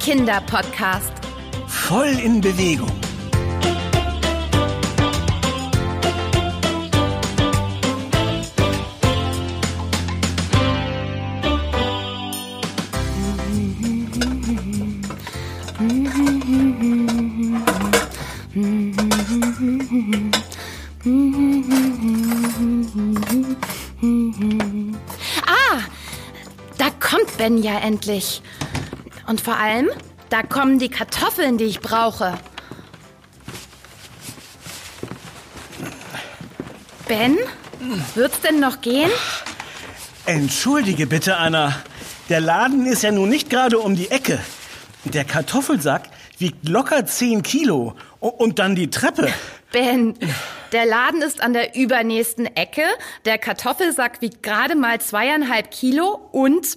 [0.00, 1.12] Kinderpodcast.
[1.66, 2.90] Voll in Bewegung.
[25.46, 25.82] Ah,
[26.78, 28.40] da kommt Ben ja endlich.
[29.30, 29.88] Und vor allem,
[30.28, 32.36] da kommen die Kartoffeln, die ich brauche.
[37.06, 37.38] Ben,
[38.16, 39.08] wird's denn noch gehen?
[40.26, 41.80] Entschuldige bitte, Anna.
[42.28, 44.40] Der Laden ist ja nun nicht gerade um die Ecke.
[45.04, 46.08] Der Kartoffelsack
[46.38, 47.94] wiegt locker 10 Kilo.
[48.18, 49.32] Und dann die Treppe.
[49.70, 50.14] Ben,
[50.72, 52.82] der Laden ist an der übernächsten Ecke.
[53.26, 56.76] Der Kartoffelsack wiegt gerade mal zweieinhalb Kilo und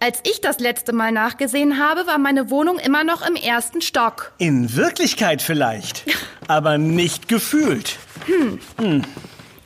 [0.00, 4.32] als ich das letzte Mal nachgesehen habe, war meine Wohnung immer noch im ersten Stock.
[4.38, 6.04] In Wirklichkeit vielleicht.
[6.48, 7.96] Aber nicht gefühlt.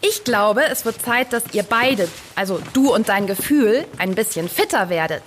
[0.00, 4.48] Ich glaube, es wird Zeit, dass ihr beide, also du und dein Gefühl, ein bisschen
[4.48, 5.22] fitter werdet.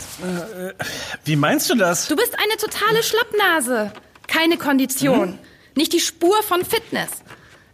[1.25, 2.07] Wie meinst du das?
[2.07, 3.91] Du bist eine totale Schlappnase.
[4.27, 5.37] Keine Kondition.
[5.75, 7.09] Nicht die Spur von Fitness.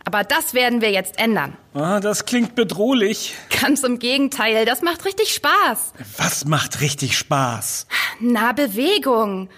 [0.07, 1.57] Aber das werden wir jetzt ändern.
[1.73, 3.35] Ah, das klingt bedrohlich.
[3.61, 5.91] Ganz im Gegenteil, das macht richtig Spaß.
[6.15, 7.87] Was macht richtig Spaß?
[8.21, 9.49] Na, Bewegung.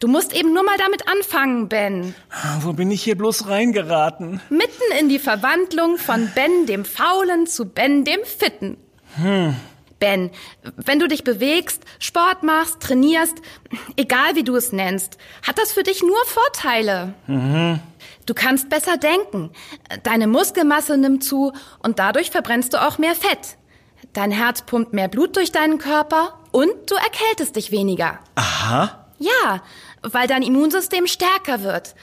[0.00, 2.16] Du musst eben nur mal damit anfangen, Ben.
[2.62, 4.40] Wo bin ich hier bloß reingeraten?
[4.50, 8.78] Mitten in die Verwandlung von Ben dem Faulen zu Ben dem Fitten.
[10.00, 10.30] Ben,
[10.74, 13.36] wenn du dich bewegst, Sport machst, trainierst,
[13.96, 15.16] egal wie du es nennst,
[15.46, 17.14] hat das für dich nur Vorteile.
[18.26, 19.50] Du kannst besser denken,
[20.04, 23.56] deine Muskelmasse nimmt zu und dadurch verbrennst du auch mehr Fett.
[24.12, 28.18] Dein Herz pumpt mehr Blut durch deinen Körper und du erkältest dich weniger.
[28.34, 29.06] Aha.
[29.18, 29.62] Ja,
[30.02, 31.94] weil dein Immunsystem stärker wird.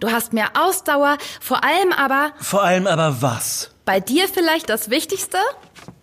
[0.00, 3.70] Du hast mehr Ausdauer, vor allem aber Vor allem aber was?
[3.84, 5.38] bei dir vielleicht das Wichtigste?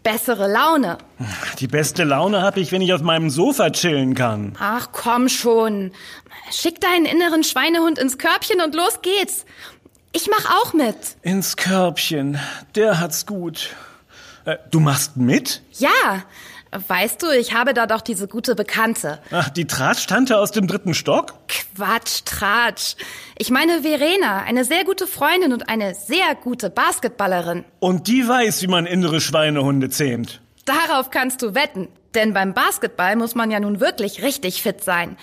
[0.06, 1.00] Bessere Laune.
[1.58, 4.54] Die beste Laune habe ich, wenn ich auf meinem Sofa chillen kann.
[4.60, 5.94] Ach komm schon.
[6.52, 9.46] Schick deinen inneren Schweinehund ins Körbchen und los geht's.
[10.12, 10.96] Ich mach auch mit.
[11.24, 12.38] Ins Körbchen.
[12.76, 13.72] Der hat's gut.
[14.46, 15.64] Äh, du machst mit?
[15.74, 16.24] Ja,
[16.88, 19.20] weißt du, ich habe da doch diese gute Bekannte.
[19.32, 21.34] Ach, die Tratsch-Tante aus dem dritten Stock?
[21.48, 22.96] Quatsch, Tratsch.
[23.38, 27.66] Ich meine Verena, eine sehr gute Freundin und eine sehr gute Basketballerin.
[27.80, 30.42] Und die weiß, wie man innere Schweinehunde zähmt.
[30.66, 31.88] Darauf kannst du wetten.
[32.16, 35.18] Denn beim Basketball muss man ja nun wirklich richtig fit sein.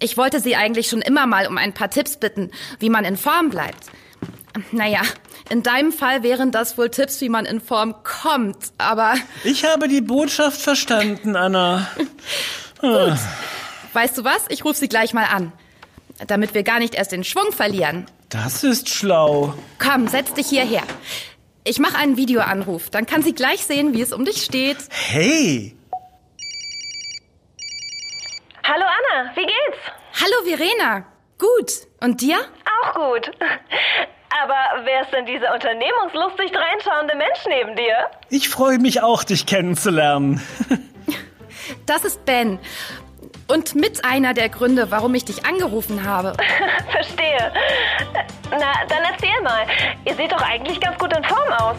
[0.00, 3.16] Ich wollte sie eigentlich schon immer mal um ein paar Tipps bitten, wie man in
[3.16, 3.86] Form bleibt.
[4.72, 5.02] Naja,
[5.50, 9.14] in deinem Fall wären das wohl Tipps, wie man in Form kommt, aber
[9.44, 11.88] Ich habe die Botschaft verstanden, Anna.
[13.92, 14.44] weißt du was?
[14.48, 15.52] Ich rufe sie gleich mal an.
[16.26, 18.06] Damit wir gar nicht erst den Schwung verlieren.
[18.28, 19.54] Das ist schlau.
[19.78, 20.82] Komm, setz dich hierher.
[21.64, 24.78] Ich mache einen Videoanruf, dann kann sie gleich sehen, wie es um dich steht.
[24.90, 25.78] Hey,
[28.70, 29.78] Hallo Anna, wie geht's?
[30.20, 31.06] Hallo Verena.
[31.38, 31.72] Gut.
[32.02, 32.36] Und dir?
[32.82, 33.30] Auch gut.
[34.30, 38.10] Aber wer ist denn dieser unternehmungslustig reinschauende Mensch neben dir?
[38.30, 40.42] ich freue mich auch, dich kennenzulernen.
[41.86, 42.58] Das ist Ben.
[43.46, 46.34] Und mit einer der Gründe, warum ich dich angerufen habe.
[46.90, 47.52] Verstehe.
[48.50, 49.66] Na, dann erzähl mal.
[50.04, 51.76] Ihr seht doch eigentlich ganz gut in Form aus.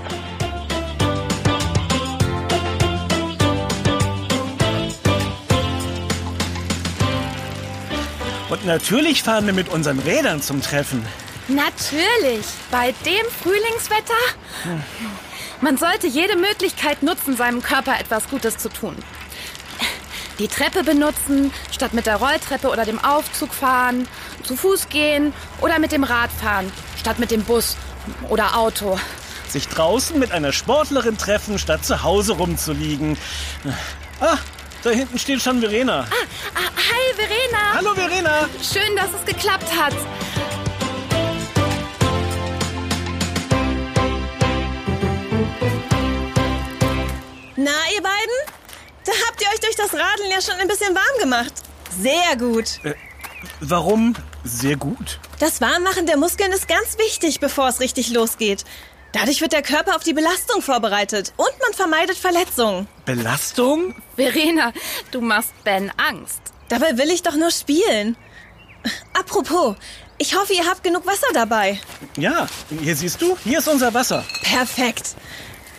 [8.50, 11.06] Und natürlich fahren wir mit unseren Rädern zum Treffen.
[11.50, 12.46] Natürlich.
[12.70, 14.14] Bei dem Frühlingswetter?
[15.62, 18.96] Man sollte jede Möglichkeit nutzen, seinem Körper etwas Gutes zu tun.
[20.38, 24.08] Die Treppe benutzen, statt mit der Rolltreppe oder dem Aufzug fahren,
[24.44, 27.76] zu Fuß gehen oder mit dem Rad fahren, statt mit dem Bus
[28.30, 28.98] oder Auto.
[29.50, 33.18] Sich draußen mit einer Sportlerin treffen, statt zu Hause rumzuliegen.
[34.22, 34.38] Ah,
[34.84, 36.08] da hinten steht schon Verena.
[36.56, 37.74] Ah, hi Verena.
[37.74, 38.48] Hallo Verena.
[38.62, 39.94] Schön, dass es geklappt hat.
[47.62, 48.56] Na, ihr beiden?
[49.04, 51.52] Da habt ihr euch durch das Radeln ja schon ein bisschen warm gemacht.
[52.02, 52.80] Sehr gut.
[53.60, 54.16] Warum?
[54.46, 55.20] Sehr gut.
[55.40, 58.64] Das Warmmachen der Muskeln ist ganz wichtig, bevor es richtig losgeht.
[59.12, 62.88] Dadurch wird der Körper auf die Belastung vorbereitet und man vermeidet Verletzungen.
[63.04, 63.94] Belastung?
[64.16, 64.72] Verena,
[65.12, 66.40] du machst Ben Angst.
[66.70, 68.16] Dabei will ich doch nur spielen.
[69.14, 69.76] Apropos,
[70.18, 71.78] ich hoffe, ihr habt genug Wasser dabei.
[72.16, 74.24] Ja, hier siehst du, hier ist unser Wasser.
[74.44, 75.16] Perfekt.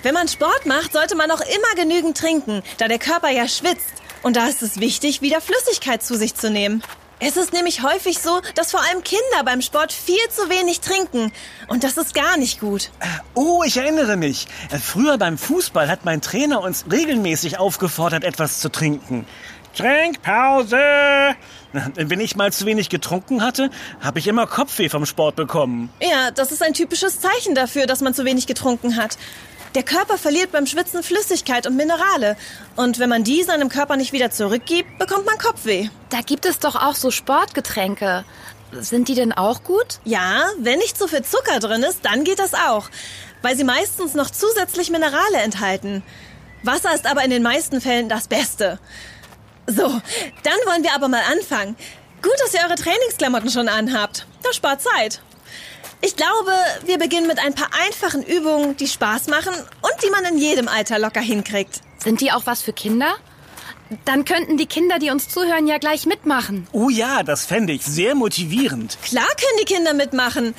[0.03, 3.93] Wenn man Sport macht, sollte man auch immer genügend trinken, da der Körper ja schwitzt.
[4.23, 6.83] Und da ist es wichtig, wieder Flüssigkeit zu sich zu nehmen.
[7.23, 11.33] Es ist nämlich häufig so, dass vor allem Kinder beim Sport viel zu wenig trinken.
[11.69, 12.91] Und das ist gar nicht gut.
[13.35, 14.47] Oh, ich erinnere mich.
[14.71, 19.27] Äh, Früher beim Fußball hat mein Trainer uns regelmäßig aufgefordert, etwas zu trinken.
[19.77, 20.79] Trinkpause!
[21.95, 23.71] Wenn ich mal zu wenig getrunken hatte,
[24.01, 25.91] habe ich immer Kopfweh vom Sport bekommen.
[26.01, 29.19] Ja, das ist ein typisches Zeichen dafür, dass man zu wenig getrunken hat.
[29.77, 32.37] Der Körper verliert beim Schwitzen Flüssigkeit und Minerale.
[32.75, 35.89] Und wenn man die seinem Körper nicht wieder zurückgibt, bekommt man Kopfweh.
[36.09, 38.25] Da gibt es doch auch so Sportgetränke.
[38.73, 40.01] Sind die denn auch gut?
[40.05, 42.89] Ja, wenn nicht zu viel Zucker drin ist, dann geht das auch.
[43.43, 46.03] Weil sie meistens noch zusätzlich Minerale enthalten.
[46.65, 48.81] Wasser ist aber in den meisten Fällen das Beste.
[49.67, 51.77] So, dann wollen wir aber mal anfangen.
[52.23, 54.27] Gut, dass ihr eure Trainingsklamotten schon anhabt.
[54.43, 55.21] Das spart Zeit.
[56.03, 56.53] Ich glaube,
[56.85, 60.67] wir beginnen mit ein paar einfachen Übungen, die Spaß machen und die man in jedem
[60.67, 61.81] Alter locker hinkriegt.
[61.99, 63.17] Sind die auch was für Kinder?
[64.05, 66.67] Dann könnten die Kinder, die uns zuhören, ja gleich mitmachen.
[66.73, 68.97] Oh ja, das fände ich sehr motivierend.
[69.03, 70.55] Klar können die Kinder mitmachen.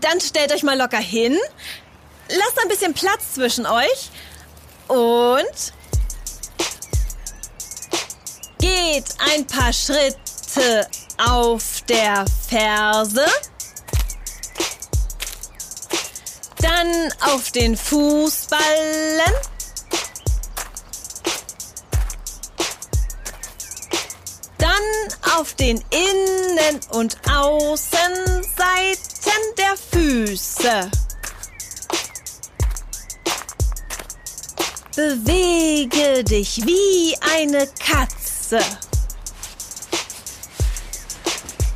[0.00, 1.38] Dann stellt euch mal locker hin.
[2.28, 4.10] Lasst ein bisschen Platz zwischen euch.
[4.88, 5.72] Und
[8.58, 13.26] geht ein paar Schritte auf der Ferse.
[16.66, 18.60] Dann auf den Fußballen.
[24.58, 28.96] Dann auf den Innen- und Außenseiten
[29.56, 30.90] der Füße.
[34.96, 38.58] Bewege dich wie eine Katze.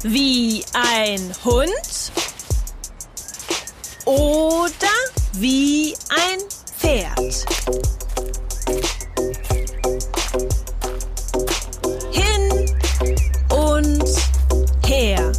[0.03, 1.90] Wie ein Hund.
[4.11, 4.89] Oder
[5.35, 6.41] wie ein
[6.81, 7.47] Pferd.
[12.11, 12.67] Hin
[13.57, 14.05] und
[14.85, 15.31] her.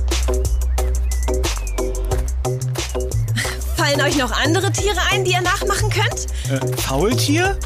[3.75, 6.27] Fallen euch noch andere Tiere ein, die ihr nachmachen könnt?
[6.50, 7.59] Äh, Faultier?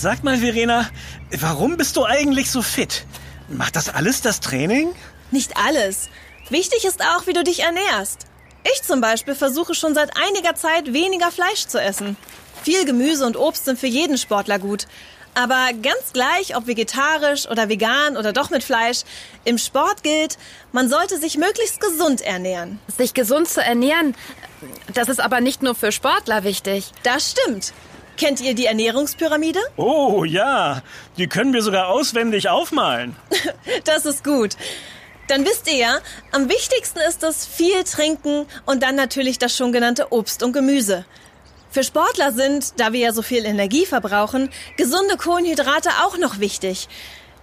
[0.07, 0.89] Sag mal, Verena,
[1.41, 3.05] warum bist du eigentlich so fit?
[3.49, 4.95] Macht das alles das Training?
[5.33, 6.11] Nicht alles.
[6.49, 8.21] Wichtig ist auch, wie du dich ernährst.
[8.73, 12.17] Ich zum Beispiel versuche schon seit einiger Zeit weniger Fleisch zu essen.
[12.63, 14.87] Viel Gemüse und Obst sind für jeden Sportler gut.
[15.35, 19.01] Aber ganz gleich, ob vegetarisch oder vegan oder doch mit Fleisch,
[19.45, 20.39] im Sport gilt,
[20.71, 22.79] man sollte sich möglichst gesund ernähren.
[22.97, 24.15] Sich gesund zu ernähren,
[24.95, 26.93] das ist aber nicht nur für Sportler wichtig.
[27.03, 27.73] Das stimmt.
[28.17, 29.61] Kennt ihr die Ernährungspyramide?
[29.77, 30.83] Oh ja,
[31.19, 33.17] die können wir sogar auswendig aufmalen.
[33.85, 34.57] Das ist gut.
[35.29, 35.99] Dann wisst ihr ja,
[36.33, 41.05] am wichtigsten ist es viel trinken und dann natürlich das schon genannte Obst und Gemüse.
[41.71, 46.89] Für Sportler sind, da wir ja so viel Energie verbrauchen, gesunde Kohlenhydrate auch noch wichtig.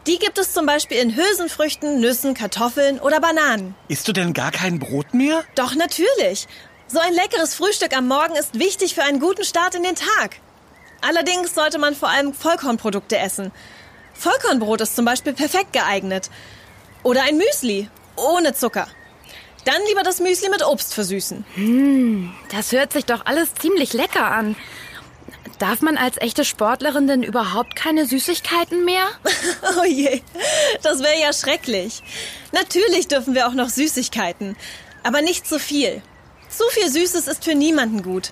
[0.08, 3.75] Die gibt es zum Beispiel in Hülsenfrüchten, Nüssen, Kartoffeln oder Bananen.
[3.89, 5.44] Isst du denn gar kein Brot mehr?
[5.56, 6.48] Doch natürlich.
[6.88, 10.38] So ein leckeres Frühstück am Morgen ist wichtig für einen guten Start in den Tag.
[11.07, 13.51] Allerdings sollte man vor allem Vollkornprodukte essen.
[14.13, 16.29] Vollkornbrot ist zum Beispiel perfekt geeignet.
[17.03, 18.88] Oder ein Müsli, ohne Zucker.
[19.65, 21.45] Dann lieber das Müsli mit Obst versüßen.
[22.51, 24.55] Das hört sich doch alles ziemlich lecker an.
[25.60, 29.07] Darf man als echte Sportlerin denn überhaupt keine Süßigkeiten mehr?
[29.79, 30.22] Oh je,
[30.83, 32.03] das wäre ja schrecklich.
[32.51, 34.55] Natürlich dürfen wir auch noch Süßigkeiten,
[35.03, 36.01] aber nicht zu viel.
[36.50, 38.31] Zu viel Süßes ist für niemanden gut.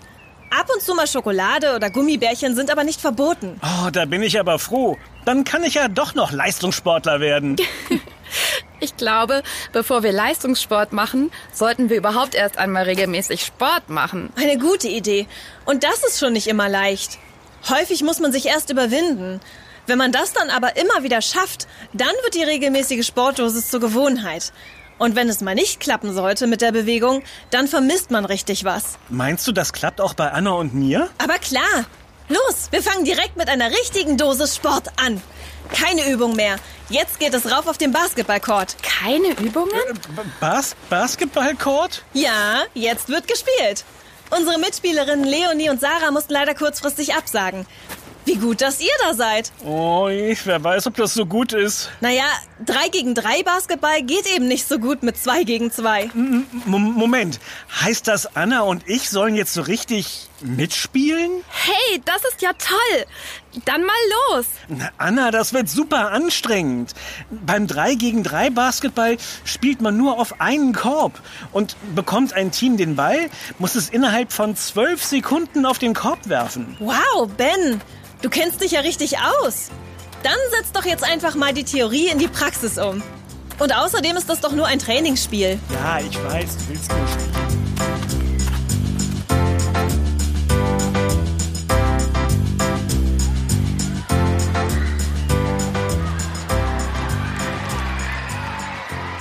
[0.51, 3.59] Ab und zu mal Schokolade oder Gummibärchen sind aber nicht verboten.
[3.63, 4.97] Oh, da bin ich aber froh.
[5.23, 7.57] Dann kann ich ja doch noch Leistungssportler werden.
[8.79, 9.43] Ich glaube,
[9.73, 14.31] bevor wir Leistungssport machen, sollten wir überhaupt erst einmal regelmäßig Sport machen.
[14.35, 15.27] Eine gute Idee.
[15.65, 17.19] Und das ist schon nicht immer leicht.
[17.69, 19.39] Häufig muss man sich erst überwinden.
[19.85, 24.51] Wenn man das dann aber immer wieder schafft, dann wird die regelmäßige Sportdosis zur Gewohnheit.
[25.01, 28.99] Und wenn es mal nicht klappen sollte mit der Bewegung, dann vermisst man richtig was.
[29.09, 31.09] Meinst du, das klappt auch bei Anna und mir?
[31.17, 31.85] Aber klar.
[32.29, 35.19] Los, wir fangen direkt mit einer richtigen Dosis Sport an.
[35.73, 36.57] Keine Übung mehr.
[36.89, 38.75] Jetzt geht es rauf auf den Basketballcourt.
[38.83, 39.71] Keine Übungen?
[40.15, 42.03] B Bas Basketballcourt?
[42.13, 43.83] Ja, jetzt wird gespielt.
[44.29, 47.65] Unsere Mitspielerinnen Leonie und Sarah mussten leider kurzfristig absagen.
[48.31, 49.51] Wie gut, dass ihr da seid.
[49.65, 51.89] Oh, wer weiß, ob das so gut ist.
[51.99, 52.23] Naja,
[52.65, 56.11] 3 gegen 3 Basketball geht eben nicht so gut mit 2 gegen 2.
[56.13, 57.41] M Moment,
[57.81, 61.43] heißt das, Anna und ich sollen jetzt so richtig mitspielen?
[61.49, 63.05] Hey, das ist ja toll.
[63.65, 63.93] Dann mal
[64.29, 64.45] los.
[64.69, 66.93] Na, Anna, das wird super anstrengend.
[67.29, 71.19] Beim 3 gegen 3 Basketball spielt man nur auf einen Korb.
[71.51, 76.29] Und bekommt ein Team den Ball, muss es innerhalb von 12 Sekunden auf den Korb
[76.29, 76.77] werfen.
[76.79, 77.81] Wow, Ben,
[78.21, 79.69] du kennst dich ja richtig aus.
[80.23, 83.01] Dann setz doch jetzt einfach mal die Theorie in die Praxis um.
[83.59, 85.59] Und außerdem ist das doch nur ein Trainingsspiel.
[85.71, 87.41] Ja, ich weiß, du willst nur spielen.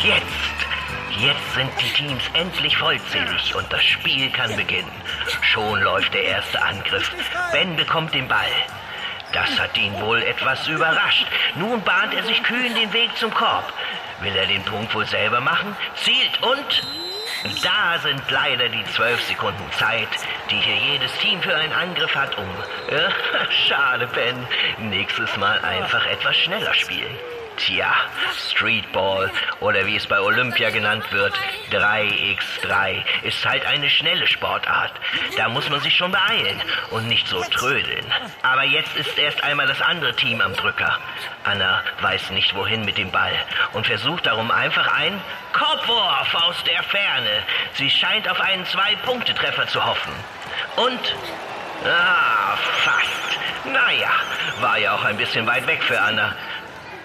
[0.02, 4.90] Jetzt, jetzt sind die Teams endlich vollzählig und das Spiel kann beginnen.
[5.42, 7.10] Schon läuft der erste Angriff.
[7.52, 8.46] Ben bekommt den Ball.
[9.32, 11.26] Das hat ihn wohl etwas überrascht.
[11.54, 13.72] Nun bahnt er sich kühn den Weg zum Korb.
[14.20, 15.76] Will er den Punkt wohl selber machen?
[15.96, 16.82] Zielt und...
[17.62, 20.08] Da sind leider die zwölf Sekunden Zeit,
[20.50, 22.48] die hier jedes Team für einen Angriff hat, um...
[23.66, 24.46] schade, Ben.
[24.90, 27.16] Nächstes Mal einfach etwas schneller spielen.
[27.66, 27.94] Tja,
[28.48, 31.34] Streetball oder wie es bei Olympia genannt wird,
[31.70, 34.92] 3x3 ist halt eine schnelle Sportart.
[35.36, 38.06] Da muss man sich schon beeilen und nicht so trödeln.
[38.42, 40.98] Aber jetzt ist erst einmal das andere Team am Drücker.
[41.44, 43.34] Anna weiß nicht wohin mit dem Ball
[43.74, 45.20] und versucht darum einfach einen
[45.52, 47.42] Korbwurf aus der Ferne.
[47.74, 50.12] Sie scheint auf einen Zwei-Punkte-Treffer zu hoffen.
[50.76, 51.14] Und
[51.82, 53.38] Ah, fast.
[53.64, 54.10] Naja,
[54.60, 56.34] war ja auch ein bisschen weit weg für Anna.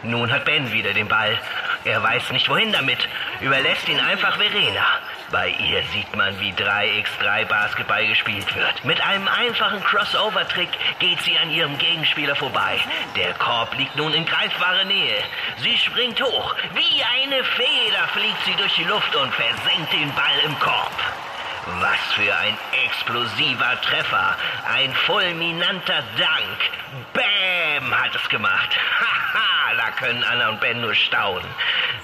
[0.05, 1.37] Nun hat Ben wieder den Ball.
[1.83, 3.07] Er weiß nicht wohin damit,
[3.41, 4.85] überlässt ihn einfach Verena.
[5.31, 8.85] Bei ihr sieht man, wie 3x3 Basketball gespielt wird.
[8.85, 10.69] Mit einem einfachen Crossover-Trick
[10.99, 12.79] geht sie an ihrem Gegenspieler vorbei.
[13.15, 15.23] Der Korb liegt nun in greifbare Nähe.
[15.57, 16.55] Sie springt hoch.
[16.73, 20.93] Wie eine Feder fliegt sie durch die Luft und versenkt den Ball im Korb.
[21.79, 24.37] Was für ein explosiver Treffer.
[24.71, 26.59] Ein fulminanter Dank.
[27.13, 28.69] Bäm hat es gemacht.
[28.99, 29.14] Haha,
[29.85, 31.47] da können Anna und Ben nur staunen.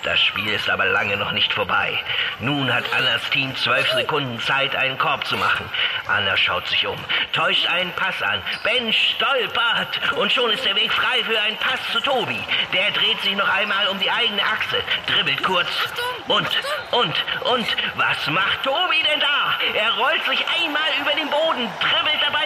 [0.04, 1.98] Das Spiel ist aber lange noch nicht vorbei.
[2.40, 5.68] Nun hat Annas Team zwölf Sekunden Zeit, einen Korb zu machen.
[6.08, 6.98] Anna schaut sich um,
[7.34, 8.42] täuscht einen Pass an.
[8.64, 12.40] Ben stolpert und schon ist der Weg frei für einen Pass zu Tobi.
[12.74, 15.70] Der dreht sich noch einmal um die eigene Achse, dribbelt kurz
[16.28, 16.50] und,
[16.92, 17.16] und,
[17.52, 19.56] und, was macht Tobi denn da?
[19.74, 22.41] Er rollt sich einmal über den Boden, dribbelt dabei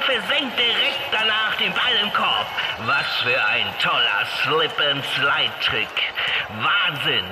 [0.00, 2.46] und versenkt direkt danach den Ball im Korb.
[2.86, 5.88] Was für ein toller Slip-and-Slide-Trick.
[6.60, 7.24] Wahnsinn!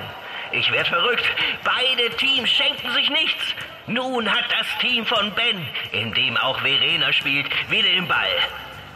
[0.51, 1.25] Ich werde verrückt.
[1.63, 3.43] Beide Teams schenken sich nichts.
[3.87, 8.27] Nun hat das Team von Ben, in dem auch Verena spielt, wieder den Ball.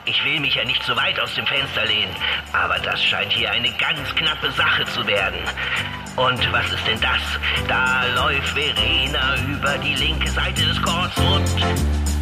[0.06, 2.14] Ich will mich ja nicht zu weit aus dem Fenster lehnen,
[2.52, 5.40] aber das scheint hier eine ganz knappe Sache zu werden.
[6.16, 7.22] Und was ist denn das?
[7.68, 12.13] Da läuft Verena über die linke Seite des Courts und...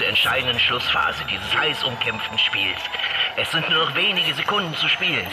[0.00, 2.80] zur entscheidenden Schlussphase dieses heiß umkämpften Spiels.
[3.36, 5.26] Es sind nur noch wenige Sekunden zu spielen.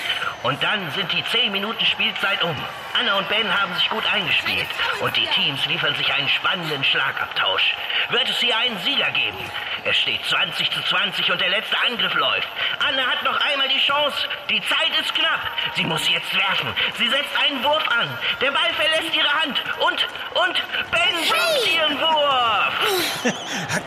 [0.44, 2.56] Und dann sind die 10 Minuten Spielzeit um.
[3.00, 4.68] Anna und Ben haben sich gut eingespielt.
[5.00, 7.76] Und die Teams liefern sich einen spannenden Schlagabtausch.
[8.10, 9.38] Wird es hier einen Sieger geben?
[9.86, 12.50] Es steht 20 zu 20 und der letzte Angriff läuft.
[12.86, 14.18] Anna hat noch einmal die Chance.
[14.50, 15.50] Die Zeit ist knapp.
[15.76, 16.74] Sie muss jetzt werfen.
[16.98, 18.10] Sie setzt einen Wurf an.
[18.42, 19.64] Der Ball verlässt ihre Hand.
[19.80, 22.74] Und, und Ben blockt ihren Wurf.
[23.70, 23.80] Ja,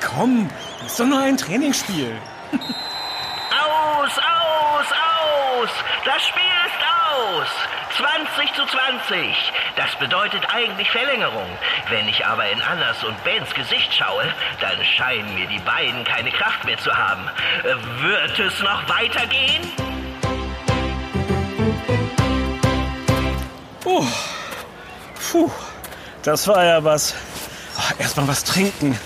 [0.80, 2.16] komm, ist doch nur ein Trainingsspiel.
[2.52, 5.70] Aus, aus, aus!
[6.04, 7.48] Das Spiel ist aus!
[7.96, 9.52] 20 zu 20.
[9.76, 11.46] Das bedeutet eigentlich Verlängerung.
[11.90, 14.24] Wenn ich aber in Annas und Bens Gesicht schaue,
[14.60, 17.28] dann scheinen mir die beiden keine Kraft mehr zu haben.
[17.62, 19.70] Äh, Wird es noch weitergehen?
[23.84, 24.06] Oh,
[25.30, 25.50] puh,
[26.22, 27.14] das war ja was.
[27.76, 28.98] Oh, Erstmal was trinken.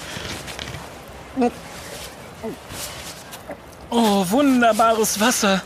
[3.96, 5.62] Oh, wunderbares Wasser.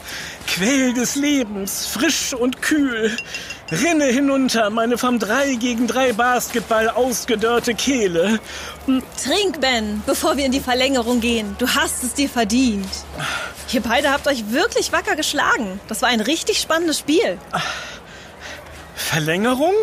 [0.47, 3.17] Quell des Lebens, frisch und kühl.
[3.73, 8.39] Rinne hinunter, meine vom 3 gegen 3 Basketball ausgedörrte Kehle.
[8.85, 11.57] Trink, Ben, bevor wir in die Verlängerung gehen.
[11.59, 12.91] Du hast es dir verdient.
[13.73, 15.81] Ihr beide habt euch wirklich wacker geschlagen.
[15.89, 17.39] Das war ein richtig spannendes Spiel.
[18.95, 19.75] Verlängerung?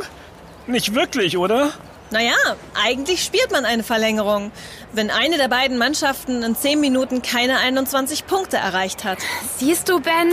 [0.68, 1.72] Nicht wirklich, oder?
[2.12, 2.36] Naja,
[2.76, 4.52] eigentlich spielt man eine Verlängerung,
[4.94, 9.18] wenn eine der beiden Mannschaften in 10 Minuten keine 21 Punkte erreicht hat.
[9.58, 10.32] Siehst du, Ben?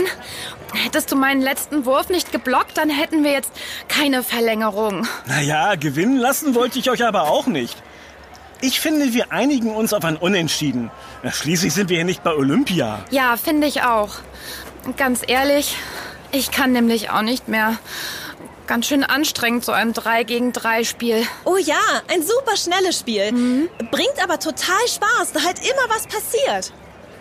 [0.73, 3.51] Hättest du meinen letzten Wurf nicht geblockt, dann hätten wir jetzt
[3.87, 5.07] keine Verlängerung.
[5.25, 7.75] Naja, gewinnen lassen wollte ich euch aber auch nicht.
[8.61, 10.89] Ich finde, wir einigen uns auf ein Unentschieden.
[11.29, 13.03] Schließlich sind wir hier nicht bei Olympia.
[13.09, 14.15] Ja, finde ich auch.
[14.95, 15.75] Ganz ehrlich,
[16.31, 17.77] ich kann nämlich auch nicht mehr.
[18.65, 21.27] Ganz schön anstrengend, so ein 3 gegen 3 Spiel.
[21.43, 23.69] Oh ja, ein super schnelles Spiel.
[23.91, 26.71] Bringt aber total Spaß, da halt immer was passiert.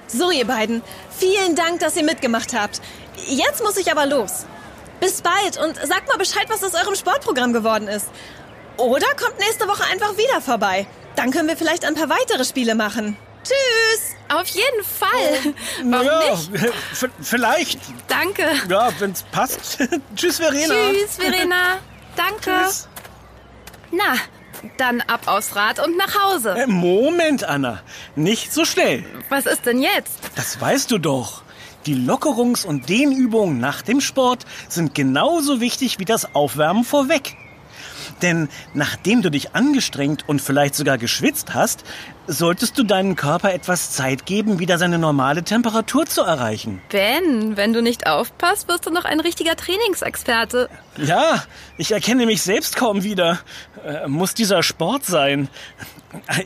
[0.07, 2.81] So, ihr beiden, vielen Dank, dass ihr mitgemacht habt.
[3.27, 4.47] Jetzt muss ich aber los.
[5.01, 8.07] Bis bald und sagt mal Bescheid, was aus eurem Sportprogramm geworden ist.
[8.77, 10.87] Oder kommt nächste Woche einfach wieder vorbei.
[11.17, 13.17] Dann können wir vielleicht ein paar weitere Spiele machen.
[13.43, 13.92] Tschüss!
[14.33, 15.55] Auf jeden Fall.
[15.85, 17.11] Warum ja, nicht?
[17.21, 17.81] vielleicht.
[18.09, 18.45] Danke.
[18.69, 19.79] Ja, wenn's passt.
[20.17, 20.75] Tschüss, Verena.
[20.75, 21.79] Tschüss, Verena.
[22.17, 22.65] Danke.
[22.65, 22.89] Tschüss.
[23.91, 24.15] Na,
[24.79, 26.51] dann ab aufs Rad und nach Hause.
[26.51, 27.83] Äh, Moment, Anna.
[28.17, 29.05] Nicht so schnell.
[29.29, 30.19] Was ist denn jetzt?
[30.35, 31.43] Das weißt du doch.
[31.87, 37.37] Die Lockerungs- und Dehnübungen nach dem Sport sind genauso wichtig wie das Aufwärmen vorweg.
[38.21, 41.85] Denn nachdem du dich angestrengt und vielleicht sogar geschwitzt hast,
[42.27, 46.81] solltest du deinem Körper etwas Zeit geben, wieder seine normale Temperatur zu erreichen.
[46.91, 50.69] Ben, wenn du nicht aufpasst, wirst du noch ein richtiger Trainingsexperte.
[50.99, 51.43] Ja,
[51.79, 53.41] ich erkenne mich selbst kaum wieder.
[53.85, 55.49] Äh, muss dieser Sport sein?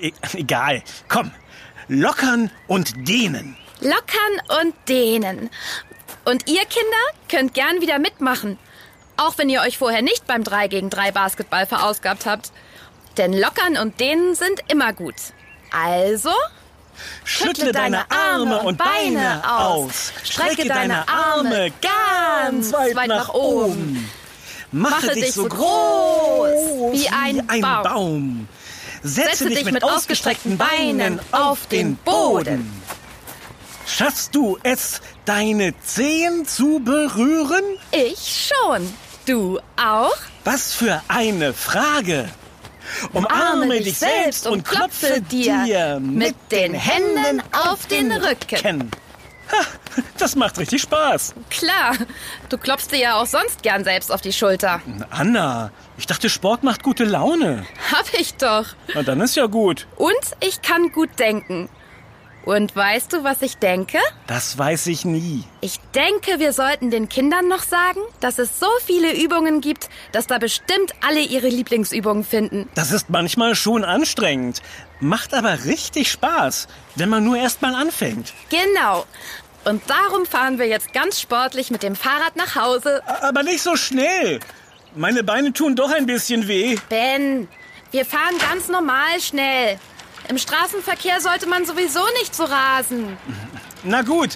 [0.01, 0.83] E- egal.
[1.09, 1.31] Komm.
[1.89, 3.57] Lockern und dehnen.
[3.81, 5.51] Lockern und dehnen.
[6.25, 8.59] Und ihr Kinder könnt gern wieder mitmachen.
[9.17, 12.53] Auch wenn ihr euch vorher nicht beim 3 gegen 3 Basketball verausgabt habt.
[13.17, 15.15] Denn Lockern und Dehnen sind immer gut.
[15.73, 16.31] Also,
[17.25, 20.13] Schüttle deine Arme und Beine aus.
[20.23, 24.09] Strecke deine Arme ganz weit nach oben.
[24.73, 27.83] Mache dich so groß wie ein Baum.
[27.83, 28.49] Baum.
[29.03, 32.83] Setze dich mit ausgestreckten Beinen auf den Boden.
[33.87, 37.63] Schaffst du es, deine Zehen zu berühren?
[37.93, 38.93] ich schon.
[39.27, 40.17] Du auch?
[40.45, 42.29] Was für eine Frage!
[43.13, 48.93] Umarme dich selbst und klopfe dir mit den Händen auf den Rücken.
[49.51, 49.65] Ha,
[50.19, 51.35] das macht richtig Spaß.
[51.51, 51.97] Klar.
[52.49, 54.81] Du klopfst dir ja auch sonst gern selbst auf die Schulter.
[55.11, 57.67] Anna, ich dachte, Sport macht gute Laune.
[57.93, 58.67] Hab ich doch.
[58.95, 59.89] Na, dann ist ja gut.
[59.97, 61.69] Und ich kann gut denken.
[62.47, 63.99] Und weißt du, was ich denke?
[64.29, 65.43] Das weiß ich nie.
[65.61, 70.29] Ich denke, wir sollten den Kindern noch sagen, dass es so viele Übungen gibt, dass
[70.29, 72.69] da bestimmt alle ihre Lieblingsübungen finden.
[72.77, 74.63] Das ist manchmal schon anstrengend.
[75.01, 78.33] Macht aber richtig Spaß, wenn man nur erst mal anfängt.
[78.49, 79.05] Genau.
[79.65, 83.03] Und darum fahren wir jetzt ganz sportlich mit dem Fahrrad nach Hause.
[83.23, 84.39] Aber nicht so schnell.
[84.95, 86.77] Meine Beine tun doch ein bisschen weh.
[86.91, 87.49] Ben,
[87.91, 89.81] wir fahren ganz normal schnell.
[90.29, 93.17] Im Straßenverkehr sollte man sowieso nicht so rasen.
[93.85, 94.31] Na gut,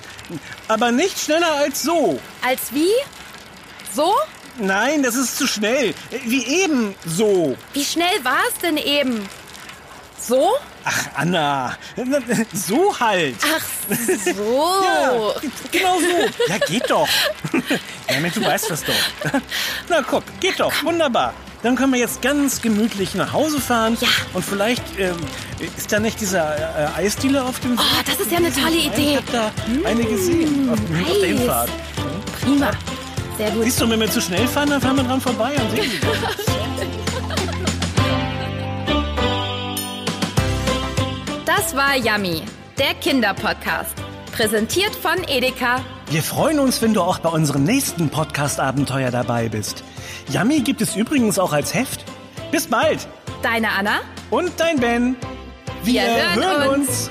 [0.69, 2.21] aber nicht schneller als so.
[2.43, 2.93] Als wie?
[3.95, 4.15] So?
[4.59, 5.95] Nein, das ist zu schnell.
[6.25, 7.57] Wie eben so.
[7.73, 9.29] Wie schnell war es denn eben?
[10.21, 10.53] So?
[10.85, 11.77] Ach, Anna,
[12.53, 13.37] so halt.
[13.43, 13.65] Ach
[14.25, 14.31] so.
[14.85, 15.35] Ja,
[15.73, 16.43] genau so.
[16.49, 17.09] Ja, geht doch.
[18.11, 19.33] Ja, Mensch, du weißt das doch.
[19.89, 20.73] Na guck, geht doch.
[20.83, 21.33] Wunderbar.
[21.63, 23.97] Dann können wir jetzt ganz gemütlich nach Hause fahren.
[24.01, 24.09] Ja.
[24.33, 25.17] Und vielleicht ähm,
[25.77, 27.81] ist da nicht dieser äh, Eisdiele auf dem Weg?
[27.81, 29.17] Oh, das ist ja eine tolle Ich Idee.
[29.17, 29.51] hab da
[29.87, 31.29] eine gesehen auf, auf der.
[31.29, 31.69] Hinfahrt.
[32.41, 32.71] Prima.
[33.37, 33.65] Sehr gut.
[33.65, 36.01] Siehst du, wenn wir zu schnell fahren, dann fahren wir dran vorbei und sehen sie
[36.01, 36.47] das.
[41.47, 42.43] Das war Yummy,
[42.79, 43.95] der Kinderpodcast.
[44.33, 45.81] Präsentiert von Edeka.
[46.11, 49.85] Wir freuen uns, wenn du auch bei unserem nächsten Podcast-Abenteuer dabei bist.
[50.33, 52.05] Yummy gibt es übrigens auch als Heft.
[52.53, 53.07] Bis bald.
[53.43, 54.01] Deine Anna.
[54.31, 55.17] Und dein Ben.
[55.83, 56.03] Wir
[56.35, 57.11] hören uns.